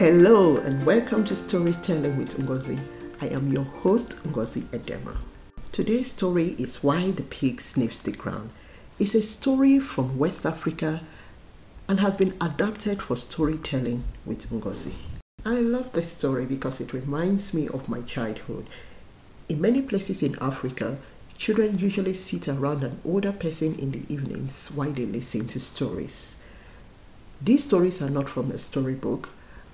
Hello 0.00 0.56
and 0.56 0.86
welcome 0.86 1.26
to 1.26 1.34
Storytelling 1.34 2.16
with 2.16 2.38
Ngozi. 2.38 2.80
I 3.20 3.26
am 3.26 3.52
your 3.52 3.64
host, 3.64 4.16
Ngozi 4.22 4.64
Edema. 4.72 5.14
Today's 5.72 6.08
story 6.08 6.54
is 6.56 6.82
Why 6.82 7.10
the 7.10 7.24
Pig 7.24 7.60
Sniffs 7.60 8.00
the 8.00 8.12
Ground. 8.12 8.48
It's 8.98 9.14
a 9.14 9.20
story 9.20 9.78
from 9.78 10.16
West 10.16 10.46
Africa 10.46 11.02
and 11.86 12.00
has 12.00 12.16
been 12.16 12.34
adapted 12.40 13.02
for 13.02 13.14
storytelling 13.14 14.04
with 14.24 14.48
Ngozi. 14.48 14.94
I 15.44 15.60
love 15.60 15.92
this 15.92 16.10
story 16.10 16.46
because 16.46 16.80
it 16.80 16.94
reminds 16.94 17.52
me 17.52 17.68
of 17.68 17.90
my 17.90 18.00
childhood. 18.00 18.68
In 19.50 19.60
many 19.60 19.82
places 19.82 20.22
in 20.22 20.34
Africa, 20.40 20.98
children 21.36 21.78
usually 21.78 22.14
sit 22.14 22.48
around 22.48 22.82
an 22.84 23.00
older 23.04 23.32
person 23.32 23.74
in 23.74 23.90
the 23.90 24.04
evenings 24.08 24.68
while 24.68 24.92
they 24.92 25.04
listen 25.04 25.46
to 25.48 25.60
stories. 25.60 26.36
These 27.42 27.64
stories 27.64 28.00
are 28.00 28.08
not 28.08 28.30
from 28.30 28.50
a 28.50 28.56
storybook, 28.56 29.28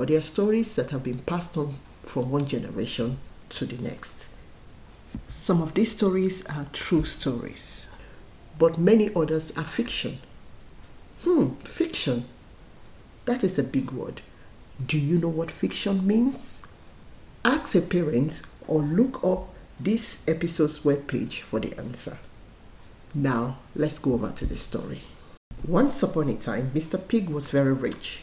but 0.00 0.08
they 0.08 0.16
are 0.16 0.22
stories 0.22 0.76
that 0.76 0.88
have 0.88 1.02
been 1.02 1.18
passed 1.18 1.58
on 1.58 1.74
from 2.04 2.30
one 2.30 2.46
generation 2.46 3.18
to 3.50 3.66
the 3.66 3.76
next. 3.82 4.30
Some 5.28 5.60
of 5.60 5.74
these 5.74 5.92
stories 5.92 6.42
are 6.46 6.64
true 6.72 7.04
stories, 7.04 7.86
but 8.58 8.78
many 8.78 9.10
others 9.14 9.52
are 9.58 9.62
fiction. 9.62 10.16
Hmm, 11.20 11.50
fiction. 11.56 12.24
That 13.26 13.44
is 13.44 13.58
a 13.58 13.62
big 13.62 13.90
word. 13.90 14.22
Do 14.86 14.98
you 14.98 15.18
know 15.18 15.28
what 15.28 15.50
fiction 15.50 16.06
means? 16.06 16.62
Ask 17.44 17.74
a 17.74 17.82
parent 17.82 18.40
or 18.66 18.80
look 18.80 19.22
up 19.22 19.50
this 19.78 20.26
episode's 20.26 20.78
webpage 20.78 21.40
for 21.40 21.60
the 21.60 21.78
answer. 21.78 22.16
Now, 23.12 23.58
let's 23.74 23.98
go 23.98 24.14
over 24.14 24.30
to 24.30 24.46
the 24.46 24.56
story. 24.56 25.02
Once 25.62 26.02
upon 26.02 26.30
a 26.30 26.36
time, 26.36 26.70
Mr. 26.70 26.98
Pig 27.06 27.28
was 27.28 27.50
very 27.50 27.74
rich. 27.74 28.22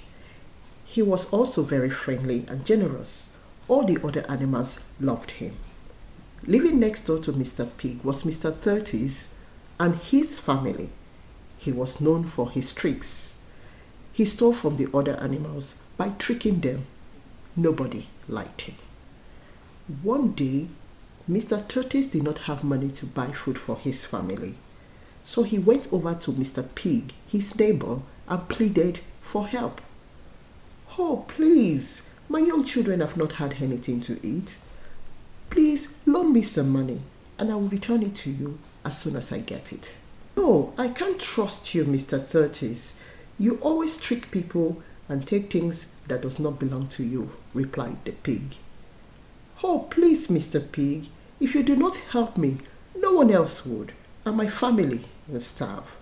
He 0.98 1.04
was 1.04 1.30
also 1.30 1.62
very 1.62 1.92
friendly 1.92 2.44
and 2.48 2.66
generous. 2.66 3.30
All 3.68 3.84
the 3.84 4.04
other 4.04 4.26
animals 4.28 4.80
loved 5.00 5.30
him. 5.30 5.54
Living 6.48 6.80
next 6.80 7.02
door 7.02 7.20
to 7.20 7.32
Mr. 7.34 7.70
Pig 7.78 8.04
was 8.04 8.24
Mr. 8.24 8.50
Tortoise 8.60 9.30
and 9.80 9.98
his 9.98 10.40
family. 10.40 10.90
He 11.60 11.72
was 11.72 12.02
known 12.02 12.24
for 12.24 12.50
his 12.50 12.74
tricks. 12.74 13.38
He 14.12 14.26
stole 14.26 14.54
from 14.54 14.78
the 14.78 14.88
other 14.92 15.16
animals 15.20 15.76
by 15.98 16.14
tricking 16.18 16.62
them. 16.62 16.88
Nobody 17.56 18.08
liked 18.28 18.62
him. 18.62 18.78
One 20.02 20.30
day, 20.30 20.66
Mr. 21.30 21.68
Tortoise 21.68 22.10
did 22.10 22.24
not 22.24 22.40
have 22.50 22.64
money 22.64 22.90
to 22.90 23.06
buy 23.06 23.28
food 23.28 23.60
for 23.60 23.78
his 23.78 24.04
family. 24.04 24.56
So 25.24 25.44
he 25.44 25.60
went 25.60 25.94
over 25.94 26.16
to 26.16 26.32
Mr. 26.32 26.68
Pig, 26.74 27.14
his 27.28 27.54
neighbor, 27.54 28.00
and 28.28 28.50
pleaded 28.50 29.02
for 29.22 29.46
help. 29.46 29.80
Oh, 31.00 31.26
please, 31.28 32.10
my 32.28 32.40
young 32.40 32.64
children 32.64 33.02
have 33.02 33.18
not 33.18 33.34
had 33.34 33.62
anything 33.62 34.02
to 34.02 34.20
eat. 34.24 34.58
Please 35.52 35.90
loan 36.08 36.34
me 36.34 36.42
some 36.42 36.72
money 36.72 37.02
and 37.38 37.52
I 37.52 37.56
will 37.56 37.70
return 37.70 38.02
it 38.02 38.16
to 38.16 38.32
you 38.32 38.58
as 38.84 38.98
soon 38.98 39.16
as 39.16 39.32
I 39.32 39.40
get 39.40 39.72
it. 39.72 40.00
No, 40.36 40.74
I 40.78 40.88
can't 40.88 41.20
trust 41.20 41.76
you, 41.76 41.86
Mr. 41.86 42.20
Tortoise. 42.32 42.96
You 43.38 43.60
always 43.62 43.98
trick 43.98 44.32
people 44.32 44.82
and 45.08 45.26
take 45.26 45.52
things 45.52 45.94
that 46.08 46.22
does 46.22 46.40
not 46.40 46.60
belong 46.60 46.88
to 46.90 47.04
you, 47.04 47.32
replied 47.54 48.04
the 48.04 48.14
pig. 48.14 48.56
Oh, 49.64 49.88
please, 49.90 50.28
Mr. 50.28 50.72
Pig, 50.72 51.08
if 51.40 51.54
you 51.54 51.64
do 51.64 51.76
not 51.76 51.98
help 51.98 52.38
me, 52.38 52.58
no 52.96 53.14
one 53.14 53.32
else 53.32 53.66
would, 53.66 53.94
and 54.26 54.36
my 54.36 54.48
family 54.48 55.06
will 55.28 55.40
starve. 55.40 55.96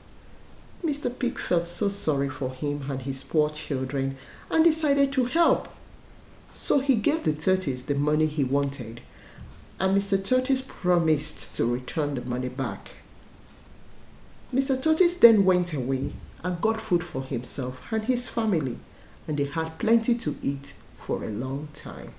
Mr. 0.85 1.17
Pig 1.17 1.39
felt 1.39 1.65
so 1.65 1.89
sorry 1.89 2.29
for 2.29 2.51
him 2.51 2.85
and 2.89 3.01
his 3.01 3.23
poor 3.23 3.49
children 3.49 4.17
and 4.51 4.63
decided 4.63 5.11
to 5.11 5.25
help. 5.25 5.67
So 6.53 6.79
he 6.79 6.95
gave 6.95 7.23
the 7.23 7.33
tortoise 7.33 7.83
the 7.83 7.95
money 7.95 8.27
he 8.27 8.43
wanted, 8.43 9.01
and 9.79 9.97
Mr. 9.97 10.23
Tortoise 10.23 10.61
promised 10.61 11.55
to 11.57 11.65
return 11.65 12.15
the 12.15 12.21
money 12.21 12.49
back. 12.49 12.91
Mr. 14.53 14.81
Tortoise 14.81 15.15
then 15.15 15.43
went 15.43 15.73
away 15.73 16.13
and 16.43 16.61
got 16.61 16.79
food 16.79 17.03
for 17.03 17.23
himself 17.23 17.81
and 17.91 18.03
his 18.03 18.29
family, 18.29 18.77
and 19.27 19.37
they 19.37 19.45
had 19.45 19.79
plenty 19.79 20.15
to 20.15 20.37
eat 20.41 20.75
for 20.97 21.23
a 21.23 21.29
long 21.29 21.67
time. 21.73 22.13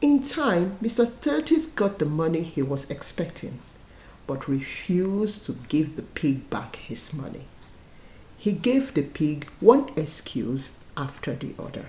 In 0.00 0.22
time, 0.22 0.78
Mr. 0.82 1.08
Tortoise 1.20 1.66
got 1.66 1.98
the 1.98 2.06
money 2.06 2.42
he 2.42 2.62
was 2.62 2.90
expecting 2.90 3.60
but 4.26 4.48
refused 4.48 5.44
to 5.44 5.52
give 5.68 5.96
the 5.96 6.02
pig 6.02 6.48
back 6.50 6.76
his 6.76 7.12
money. 7.14 7.46
He 8.38 8.52
gave 8.52 8.94
the 8.94 9.02
pig 9.02 9.48
one 9.60 9.90
excuse 9.96 10.72
after 10.96 11.34
the 11.34 11.54
other 11.58 11.86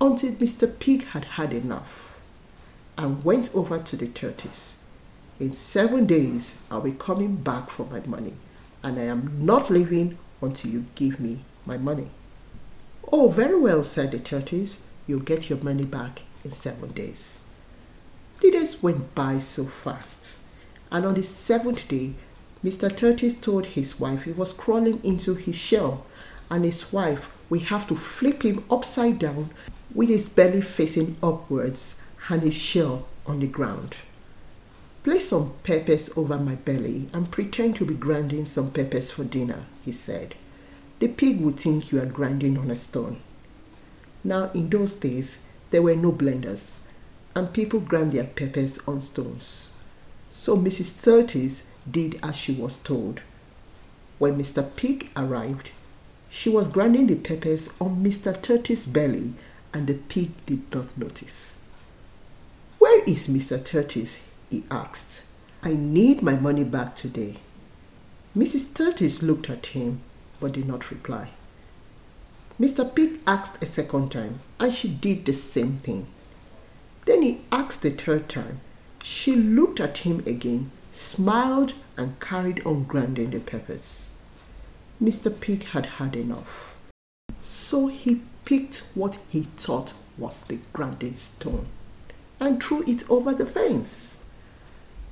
until 0.00 0.32
Mr. 0.32 0.78
Pig 0.78 1.04
had 1.08 1.24
had 1.24 1.52
enough 1.52 2.20
and 2.98 3.24
went 3.24 3.54
over 3.54 3.78
to 3.78 3.96
the 3.96 4.06
tortoise. 4.06 4.76
In 5.40 5.52
seven 5.52 6.06
days, 6.06 6.56
I'll 6.70 6.80
be 6.80 6.92
coming 6.92 7.36
back 7.36 7.70
for 7.70 7.86
my 7.86 8.00
money, 8.06 8.34
and 8.82 8.98
I 8.98 9.04
am 9.04 9.44
not 9.44 9.70
leaving 9.70 10.18
until 10.40 10.70
you 10.70 10.84
give 10.94 11.18
me 11.18 11.44
my 11.66 11.78
money. 11.78 12.08
Oh, 13.10 13.28
very 13.28 13.58
well, 13.58 13.82
said 13.82 14.12
the 14.12 14.18
tortoise. 14.18 14.82
You'll 15.06 15.20
get 15.20 15.50
your 15.50 15.58
money 15.58 15.84
back 15.84 16.22
in 16.44 16.50
seven 16.50 16.92
days. 16.92 17.40
The 18.40 18.50
days 18.50 18.82
went 18.82 19.14
by 19.14 19.38
so 19.38 19.64
fast 19.64 20.38
and 20.94 21.04
on 21.04 21.14
the 21.14 21.22
seventh 21.24 21.88
day, 21.88 22.14
Mr. 22.64 22.88
Tortoise 22.88 23.34
told 23.34 23.66
his 23.66 23.98
wife 23.98 24.22
he 24.22 24.30
was 24.30 24.52
crawling 24.52 25.04
into 25.04 25.34
his 25.34 25.56
shell, 25.56 26.06
and 26.48 26.64
his 26.64 26.92
wife 26.92 27.32
will 27.50 27.58
have 27.58 27.88
to 27.88 27.96
flip 27.96 28.44
him 28.44 28.64
upside 28.70 29.18
down 29.18 29.50
with 29.92 30.08
his 30.08 30.28
belly 30.28 30.60
facing 30.60 31.16
upwards 31.20 32.00
and 32.28 32.42
his 32.42 32.54
shell 32.54 33.08
on 33.26 33.40
the 33.40 33.46
ground. 33.48 33.96
Place 35.02 35.30
some 35.30 35.54
peppers 35.64 36.16
over 36.16 36.38
my 36.38 36.54
belly 36.54 37.08
and 37.12 37.28
pretend 37.28 37.74
to 37.76 37.84
be 37.84 37.94
grinding 37.94 38.46
some 38.46 38.70
peppers 38.70 39.10
for 39.10 39.24
dinner, 39.24 39.64
he 39.84 39.90
said. 39.90 40.36
The 41.00 41.08
pig 41.08 41.40
would 41.40 41.58
think 41.58 41.90
you 41.90 42.00
are 42.00 42.06
grinding 42.06 42.56
on 42.56 42.70
a 42.70 42.76
stone. 42.76 43.20
Now, 44.22 44.52
in 44.54 44.70
those 44.70 44.94
days, 44.94 45.40
there 45.72 45.82
were 45.82 45.96
no 45.96 46.12
blenders, 46.12 46.82
and 47.34 47.52
people 47.52 47.80
ground 47.80 48.12
their 48.12 48.24
peppers 48.24 48.78
on 48.86 49.00
stones. 49.00 49.72
So 50.36 50.56
Mrs. 50.56 51.02
Tortoise 51.02 51.62
did 51.88 52.18
as 52.20 52.34
she 52.36 52.52
was 52.52 52.76
told. 52.76 53.22
When 54.18 54.36
Mr. 54.36 54.68
Pig 54.74 55.08
arrived, 55.16 55.70
she 56.28 56.50
was 56.50 56.66
grinding 56.66 57.06
the 57.06 57.14
peppers 57.14 57.70
on 57.80 58.02
Mr. 58.04 58.34
Turtle's 58.42 58.84
belly, 58.84 59.34
and 59.72 59.86
the 59.86 59.94
pig 59.94 60.32
did 60.44 60.74
not 60.74 60.98
notice. 60.98 61.60
Where 62.78 63.04
is 63.04 63.28
Mr. 63.28 63.64
Tortoise? 63.64 64.20
he 64.50 64.64
asked. 64.72 65.22
I 65.62 65.72
need 65.72 66.20
my 66.20 66.34
money 66.34 66.64
back 66.64 66.96
today. 66.96 67.36
Mrs. 68.36 68.74
Tortoise 68.74 69.22
looked 69.22 69.48
at 69.48 69.66
him 69.66 70.02
but 70.40 70.52
did 70.52 70.66
not 70.66 70.90
reply. 70.90 71.30
Mr. 72.60 72.92
Pig 72.92 73.20
asked 73.24 73.62
a 73.62 73.66
second 73.66 74.10
time, 74.10 74.40
and 74.58 74.72
she 74.72 74.88
did 74.88 75.24
the 75.24 75.32
same 75.32 75.78
thing. 75.78 76.08
Then 77.06 77.22
he 77.22 77.40
asked 77.52 77.82
the 77.82 77.90
third 77.90 78.28
time, 78.28 78.60
she 79.06 79.36
looked 79.36 79.80
at 79.80 79.98
him 79.98 80.20
again, 80.20 80.70
smiled, 80.90 81.74
and 81.94 82.18
carried 82.20 82.64
on 82.64 82.84
grinding 82.84 83.32
the 83.32 83.38
peppers. 83.38 84.12
Mr. 85.00 85.28
Pig 85.38 85.64
had 85.64 85.84
had 86.00 86.16
enough. 86.16 86.74
So 87.42 87.88
he 87.88 88.22
picked 88.46 88.78
what 88.94 89.18
he 89.28 89.42
thought 89.58 89.92
was 90.16 90.40
the 90.40 90.58
grinding 90.72 91.12
stone 91.12 91.66
and 92.40 92.62
threw 92.62 92.82
it 92.86 93.04
over 93.10 93.34
the 93.34 93.44
fence. 93.44 94.16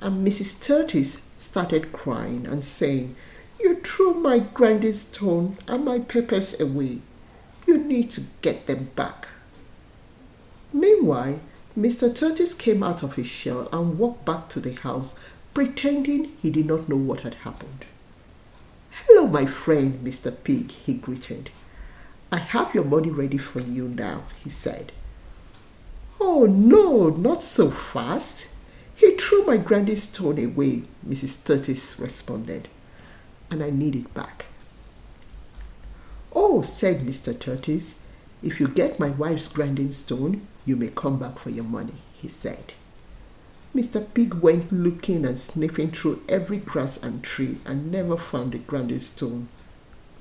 And 0.01 0.27
Mrs. 0.27 0.59
Tortoise 0.59 1.21
started 1.37 1.93
crying 1.93 2.47
and 2.47 2.65
saying, 2.65 3.15
You 3.59 3.75
threw 3.75 4.15
my 4.15 4.39
grinding 4.39 4.93
stone 4.93 5.59
and 5.67 5.85
my 5.85 5.99
peppers 5.99 6.59
away. 6.59 7.01
You 7.67 7.77
need 7.77 8.09
to 8.11 8.23
get 8.41 8.65
them 8.65 8.89
back. 8.95 9.27
Meanwhile, 10.73 11.41
Mr. 11.77 12.13
Tortoise 12.13 12.53
came 12.53 12.83
out 12.83 13.01
of 13.01 13.15
his 13.15 13.25
shell 13.25 13.67
and 13.73 13.97
walked 13.97 14.25
back 14.25 14.47
to 14.49 14.59
the 14.59 14.73
house, 14.73 15.15
pretending 15.55 16.31
he 16.39 16.51
did 16.51 16.67
not 16.67 16.87
know 16.87 16.95
what 16.95 17.21
had 17.21 17.33
happened. 17.35 17.85
Hello, 18.91 19.25
my 19.25 19.47
friend, 19.47 20.05
Mr. 20.05 20.31
Pig, 20.43 20.69
he 20.69 20.93
greeted. 20.93 21.49
I 22.31 22.37
have 22.37 22.75
your 22.75 22.83
money 22.83 23.09
ready 23.09 23.39
for 23.39 23.59
you 23.59 23.87
now, 23.87 24.23
he 24.43 24.51
said. 24.51 24.91
Oh, 26.21 26.45
no, 26.45 27.09
not 27.09 27.43
so 27.43 27.71
fast. 27.71 28.49
He 28.95 29.15
threw 29.17 29.43
my 29.43 29.57
grinding 29.57 29.95
stone 29.95 30.43
away, 30.43 30.83
Mrs. 31.07 31.43
Tortoise 31.43 31.99
responded, 31.99 32.67
and 33.49 33.63
I 33.63 33.71
need 33.71 33.95
it 33.95 34.13
back. 34.13 34.45
Oh, 36.33 36.61
said 36.61 37.01
Mr. 37.01 37.37
Tortoise, 37.37 37.95
if 38.43 38.59
you 38.59 38.67
get 38.67 38.99
my 38.99 39.09
wife's 39.09 39.47
grinding 39.47 39.91
stone, 39.91 40.47
you 40.65 40.75
may 40.75 40.87
come 40.87 41.19
back 41.19 41.37
for 41.37 41.49
your 41.49 41.63
money, 41.63 41.95
he 42.13 42.27
said. 42.27 42.73
Mr. 43.75 44.05
Pig 44.13 44.35
went 44.35 44.71
looking 44.71 45.25
and 45.25 45.39
sniffing 45.39 45.89
through 45.91 46.21
every 46.29 46.57
grass 46.57 46.97
and 46.97 47.23
tree 47.23 47.57
and 47.65 47.91
never 47.91 48.15
found 48.15 48.51
the 48.51 48.59
grinding 48.59 48.99
stone 48.99 49.47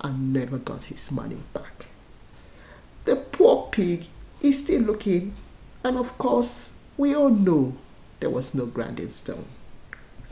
and 0.00 0.32
never 0.32 0.56
got 0.56 0.84
his 0.84 1.10
money 1.10 1.42
back. 1.52 1.86
The 3.04 3.16
poor 3.16 3.68
pig 3.70 4.06
is 4.40 4.60
still 4.62 4.82
looking, 4.82 5.34
and 5.84 5.96
of 5.98 6.16
course, 6.16 6.74
we 6.96 7.14
all 7.14 7.30
know 7.30 7.76
there 8.20 8.30
was 8.30 8.54
no 8.54 8.66
grinding 8.66 9.10
stone. 9.10 9.44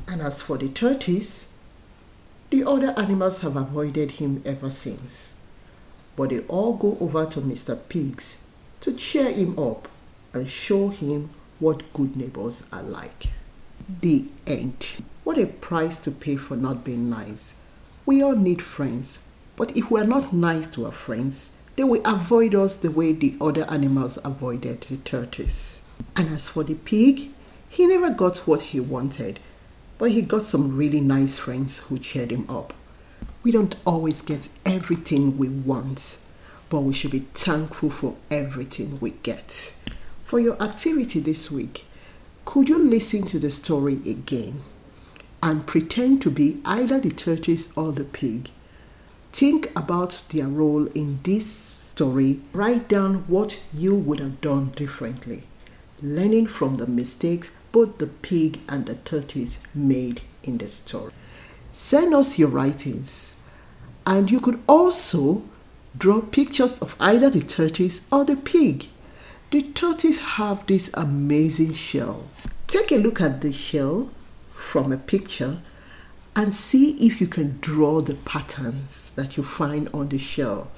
And 0.08 0.22
as 0.22 0.40
for 0.40 0.56
the 0.56 0.68
tortoise, 0.68 1.52
the 2.48 2.64
other 2.64 2.94
animals 2.96 3.40
have 3.40 3.56
avoided 3.56 4.12
him 4.12 4.42
ever 4.46 4.70
since. 4.70 5.34
But 6.16 6.30
they 6.30 6.40
all 6.40 6.72
go 6.72 6.96
over 7.00 7.26
to 7.26 7.40
Mr. 7.40 7.78
Pigs 7.88 8.42
to 8.80 8.92
cheer 8.92 9.30
him 9.30 9.58
up 9.58 9.88
and 10.32 10.48
show 10.48 10.88
him 10.88 11.30
what 11.58 11.92
good 11.92 12.16
neighbors 12.16 12.64
are 12.72 12.82
like. 12.82 13.26
The 14.00 14.26
end. 14.46 15.04
What 15.24 15.38
a 15.38 15.46
price 15.46 15.98
to 16.00 16.10
pay 16.10 16.36
for 16.36 16.56
not 16.56 16.84
being 16.84 17.10
nice. 17.10 17.54
We 18.06 18.22
all 18.22 18.36
need 18.36 18.62
friends, 18.62 19.20
but 19.56 19.76
if 19.76 19.90
we're 19.90 20.04
not 20.04 20.32
nice 20.32 20.68
to 20.70 20.86
our 20.86 20.92
friends, 20.92 21.52
they 21.76 21.84
will 21.84 22.02
avoid 22.04 22.54
us 22.54 22.76
the 22.76 22.90
way 22.90 23.12
the 23.12 23.36
other 23.40 23.64
animals 23.70 24.18
avoided 24.24 24.82
the 24.82 24.96
tortoise. 24.98 25.84
And 26.16 26.28
as 26.28 26.48
for 26.48 26.64
the 26.64 26.74
pig, 26.74 27.32
he 27.68 27.86
never 27.86 28.10
got 28.10 28.38
what 28.46 28.62
he 28.62 28.80
wanted 28.80 29.40
but 30.00 30.12
he 30.12 30.22
got 30.22 30.42
some 30.46 30.78
really 30.78 31.02
nice 31.02 31.38
friends 31.38 31.80
who 31.80 31.98
cheered 31.98 32.30
him 32.32 32.48
up. 32.48 32.72
We 33.42 33.52
don't 33.52 33.76
always 33.84 34.22
get 34.22 34.48
everything 34.64 35.36
we 35.36 35.50
want, 35.50 36.16
but 36.70 36.80
we 36.80 36.94
should 36.94 37.10
be 37.10 37.26
thankful 37.34 37.90
for 37.90 38.16
everything 38.30 38.98
we 38.98 39.10
get. 39.10 39.74
For 40.30 40.38
your 40.38 40.62
activity 40.62 41.18
this 41.18 41.50
week, 41.50 41.86
could 42.44 42.68
you 42.68 42.78
listen 42.78 43.26
to 43.26 43.40
the 43.40 43.50
story 43.50 43.94
again 44.06 44.62
and 45.42 45.66
pretend 45.66 46.22
to 46.22 46.30
be 46.30 46.60
either 46.64 47.00
the 47.00 47.10
tortoise 47.10 47.76
or 47.76 47.90
the 47.90 48.04
pig? 48.04 48.50
Think 49.32 49.72
about 49.74 50.22
their 50.30 50.46
role 50.46 50.86
in 50.92 51.18
this 51.24 51.46
story. 51.50 52.38
Write 52.52 52.88
down 52.88 53.24
what 53.26 53.60
you 53.74 53.96
would 53.96 54.20
have 54.20 54.40
done 54.40 54.68
differently, 54.76 55.42
learning 56.00 56.46
from 56.46 56.76
the 56.76 56.86
mistakes 56.86 57.50
both 57.72 57.98
the 57.98 58.06
pig 58.06 58.60
and 58.68 58.86
the 58.86 58.94
tortoise 58.94 59.58
made 59.74 60.20
in 60.44 60.58
the 60.58 60.68
story. 60.68 61.12
Send 61.72 62.14
us 62.14 62.38
your 62.38 62.50
writings, 62.50 63.34
and 64.06 64.30
you 64.30 64.38
could 64.38 64.60
also 64.68 65.42
draw 65.98 66.20
pictures 66.20 66.78
of 66.78 66.94
either 67.00 67.30
the 67.30 67.42
tortoise 67.42 68.02
or 68.12 68.24
the 68.24 68.36
pig. 68.36 68.86
The 69.50 69.62
tortoise 69.62 70.20
have 70.20 70.67
this 70.67 70.91
amazing 70.94 71.75
shell. 71.75 72.29
Take 72.67 72.93
a 72.93 72.97
look 72.97 73.20
at 73.20 73.41
the 73.41 73.52
shell 73.52 74.11
from 74.52 74.93
a 74.93 74.97
picture 74.97 75.61
and 76.37 76.55
see 76.55 76.93
if 77.05 77.20
you 77.20 77.26
can 77.26 77.58
draw 77.61 78.00
the 78.00 78.14
patterns 78.14 79.11
that 79.17 79.37
you 79.37 79.43
find 79.43 79.88
on 79.93 80.08
the 80.08 80.19
shell. 80.19 80.70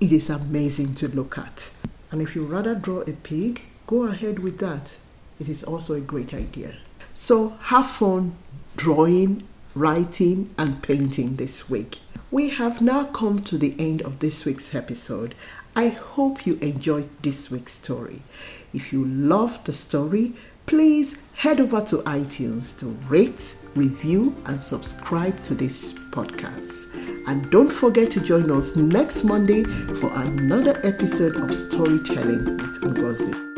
It 0.00 0.12
is 0.12 0.28
amazing 0.28 0.94
to 0.96 1.08
look 1.08 1.38
at. 1.38 1.70
And 2.10 2.20
if 2.20 2.36
you 2.36 2.44
rather 2.44 2.74
draw 2.74 3.00
a 3.00 3.12
pig, 3.12 3.62
go 3.86 4.02
ahead 4.02 4.38
with 4.38 4.58
that 4.58 4.98
it 5.40 5.48
is 5.48 5.64
also 5.64 5.94
a 5.94 6.00
great 6.00 6.32
idea. 6.32 6.76
So 7.12 7.50
have 7.60 7.86
fun 7.86 8.36
drawing, 8.76 9.42
writing, 9.74 10.54
and 10.58 10.82
painting 10.82 11.36
this 11.36 11.68
week. 11.68 12.00
We 12.30 12.50
have 12.50 12.80
now 12.80 13.04
come 13.04 13.42
to 13.42 13.58
the 13.58 13.74
end 13.78 14.02
of 14.02 14.18
this 14.18 14.44
week's 14.44 14.74
episode. 14.74 15.34
I 15.76 15.88
hope 15.88 16.46
you 16.46 16.54
enjoyed 16.56 17.08
this 17.22 17.50
week's 17.50 17.72
story. 17.72 18.22
If 18.72 18.92
you 18.92 19.04
loved 19.04 19.66
the 19.66 19.72
story, 19.72 20.34
please 20.66 21.16
head 21.34 21.60
over 21.60 21.80
to 21.82 21.96
iTunes 21.98 22.78
to 22.78 22.86
rate, 23.08 23.56
review, 23.74 24.34
and 24.46 24.60
subscribe 24.60 25.42
to 25.42 25.54
this 25.54 25.92
podcast. 26.10 26.94
And 27.26 27.50
don't 27.50 27.72
forget 27.72 28.10
to 28.12 28.20
join 28.20 28.50
us 28.50 28.76
next 28.76 29.24
Monday 29.24 29.64
for 29.64 30.12
another 30.14 30.80
episode 30.84 31.36
of 31.36 31.54
Storytelling 31.54 32.44
with 32.56 32.80
Ngozi. 32.82 33.53